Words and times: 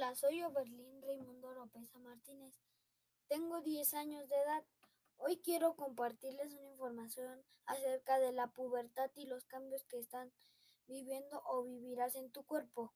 Hola, 0.00 0.14
soy 0.14 0.42
Oberlín 0.42 1.02
Raimundo 1.02 1.52
López 1.52 1.94
Martínez. 1.96 2.54
Tengo 3.28 3.60
10 3.60 3.92
años 3.92 4.26
de 4.30 4.36
edad. 4.36 4.64
Hoy 5.18 5.42
quiero 5.42 5.76
compartirles 5.76 6.54
una 6.54 6.70
información 6.70 7.44
acerca 7.66 8.18
de 8.18 8.32
la 8.32 8.46
pubertad 8.46 9.10
y 9.14 9.26
los 9.26 9.44
cambios 9.44 9.84
que 9.84 9.98
están 9.98 10.32
viviendo 10.86 11.42
o 11.44 11.64
vivirás 11.64 12.14
en 12.14 12.30
tu 12.30 12.46
cuerpo. 12.46 12.94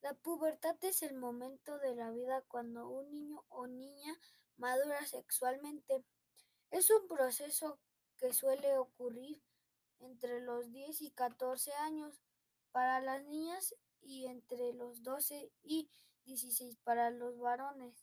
La 0.00 0.14
pubertad 0.14 0.76
es 0.80 1.02
el 1.02 1.14
momento 1.14 1.76
de 1.76 1.94
la 1.94 2.10
vida 2.10 2.40
cuando 2.48 2.88
un 2.88 3.10
niño 3.10 3.44
o 3.50 3.66
niña 3.66 4.16
madura 4.56 5.04
sexualmente. 5.04 6.06
Es 6.70 6.90
un 6.90 7.06
proceso 7.06 7.78
que 8.16 8.32
suele 8.32 8.78
ocurrir 8.78 9.42
entre 9.98 10.40
los 10.40 10.72
10 10.72 11.02
y 11.02 11.10
14 11.10 11.74
años 11.74 12.22
para 12.72 12.98
las 13.02 13.26
niñas 13.26 13.74
y 14.00 14.24
entre 14.24 14.72
los 14.72 15.02
12 15.02 15.52
y 15.64 15.90
16 16.24 16.76
para 16.84 17.10
los 17.10 17.38
varones. 17.38 17.94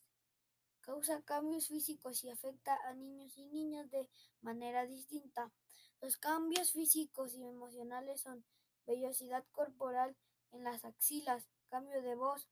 Causa 0.80 1.22
cambios 1.22 1.68
físicos 1.68 2.24
y 2.24 2.30
afecta 2.30 2.78
a 2.88 2.94
niños 2.94 3.36
y 3.36 3.46
niñas 3.46 3.90
de 3.90 4.08
manera 4.40 4.86
distinta. 4.86 5.52
Los 6.00 6.16
cambios 6.16 6.72
físicos 6.72 7.34
y 7.34 7.44
emocionales 7.44 8.22
son 8.22 8.44
vellosidad 8.86 9.44
corporal 9.50 10.16
en 10.52 10.64
las 10.64 10.84
axilas, 10.84 11.48
cambio 11.68 12.00
de 12.02 12.14
voz, 12.14 12.48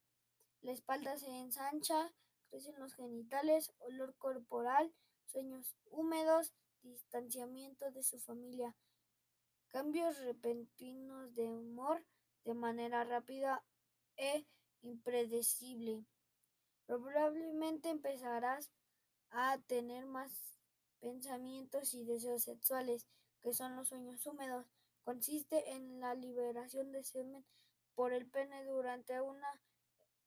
la 0.62 0.72
espalda 0.72 1.16
se 1.16 1.28
ensancha, 1.28 2.12
crecen 2.50 2.78
los 2.78 2.94
genitales, 2.94 3.72
olor 3.78 4.16
corporal, 4.16 4.92
sueños 5.26 5.76
húmedos, 5.90 6.54
distanciamiento 6.82 7.90
de 7.90 8.02
su 8.02 8.18
familia, 8.18 8.74
cambios 9.68 10.18
repentinos 10.18 11.34
de 11.34 11.50
humor, 11.50 12.04
de 12.44 12.54
manera 12.54 13.04
rápida 13.04 13.64
e 14.16 14.46
impredecible. 14.82 16.04
Probablemente 16.86 17.90
empezarás 17.90 18.70
a 19.30 19.58
tener 19.66 20.06
más 20.06 20.32
pensamientos 21.00 21.94
y 21.94 22.04
deseos 22.04 22.44
sexuales, 22.44 23.06
que 23.42 23.52
son 23.52 23.76
los 23.76 23.88
sueños 23.88 24.26
húmedos. 24.26 24.66
Consiste 25.04 25.72
en 25.72 26.00
la 26.00 26.14
liberación 26.14 26.92
de 26.92 27.04
semen 27.04 27.44
por 27.94 28.12
el 28.12 28.26
pene 28.26 28.64
durante 28.64 29.20
una 29.20 29.60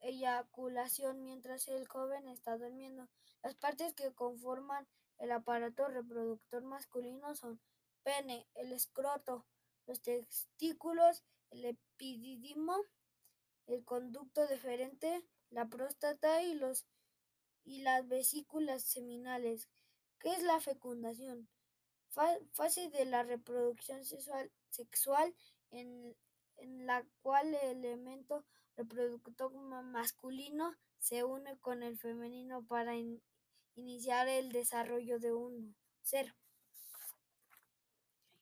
eyaculación 0.02 1.23
mientras 1.23 1.67
el 1.67 1.88
joven 1.88 2.28
está 2.28 2.58
durmiendo. 2.58 3.08
Las 3.44 3.56
partes 3.56 3.94
que 3.94 4.13
conforman 4.13 4.88
el 5.17 5.31
aparato 5.31 5.88
reproductor 5.88 6.63
masculino 6.63 7.36
son 7.36 7.59
pene, 8.03 8.47
el 8.56 8.72
escroto, 8.72 9.45
los 9.86 10.02
testículos, 10.02 11.23
el 11.52 11.66
epididimo, 11.66 12.78
el 13.70 13.86
conducto 13.86 14.48
deferente, 14.48 15.25
la 15.50 15.67
próstata 15.67 16.44
y, 16.44 16.56
los, 16.56 16.86
y 17.64 17.81
las 17.81 18.08
vesículas 18.08 18.84
seminales. 18.84 19.70
¿Qué 20.20 20.34
es 20.34 20.44
la 20.44 20.59
fecundación? 20.59 21.48
fase 22.53 22.90
de 22.90 23.06
la 23.06 23.23
reproducción 23.23 24.03
sexual, 24.03 24.52
sexual 24.72 25.34
en, 25.70 26.16
en 26.58 26.88
la 26.88 27.06
cual 27.22 27.53
el 27.53 27.86
elemento 27.86 28.45
reproductor 28.75 29.53
masculino 29.84 30.75
se 30.97 31.23
une 31.23 31.58
con 31.59 31.84
el 31.84 31.97
femenino 31.97 32.66
para 32.66 32.95
in, 32.95 33.22
iniciar 33.75 34.28
el 34.28 34.52
desarrollo 34.52 35.20
de 35.20 35.34
un 35.34 35.75
ser. 36.02 36.36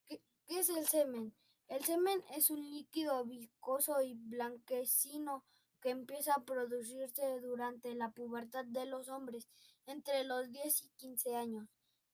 ¿Qué, 0.07 0.21
¿Qué, 0.47 0.59
es 0.59 0.69
el 0.69 0.87
semen? 0.87 1.33
El 1.67 1.83
semen 1.83 2.23
es 2.35 2.49
un 2.49 2.61
líquido 2.61 3.25
viscoso 3.25 4.01
y 4.01 4.13
blanquecino 4.13 5.43
que 5.81 5.89
empieza 5.89 6.33
a 6.33 6.43
producirse 6.45 7.39
durante 7.41 7.93
la 7.93 8.11
pubertad 8.11 8.65
de 8.65 8.85
los 8.85 9.09
hombres 9.09 9.49
entre 9.85 10.23
los 10.23 10.49
10 10.49 10.83
y 10.83 10.89
15 10.97 11.35
años. 11.35 11.67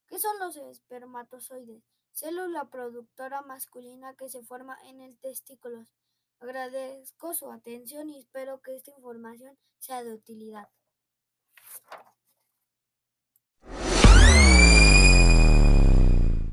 ¿Qué 0.08 0.20
son 0.20 0.38
los 0.40 0.58
espermatozoides? 0.58 1.84
Célula 2.14 2.66
productora 2.66 3.42
masculina 3.42 4.16
que 4.16 4.30
se 4.30 4.44
forma 4.44 4.78
en 4.86 5.02
el 5.02 5.18
testículo. 5.18 5.86
Agradezco 6.40 7.34
su 7.34 7.52
atención 7.52 8.10
y 8.10 8.18
espero 8.18 8.62
que 8.62 8.76
esta 8.76 8.92
información 8.92 9.58
sea 9.80 10.04
de 10.04 10.14
utilidad. 10.14 10.70